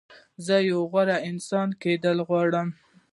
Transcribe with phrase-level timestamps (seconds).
[0.45, 2.67] زه یو غوره انسان کېدل غواړم.